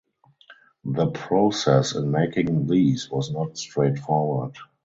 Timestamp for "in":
1.93-2.09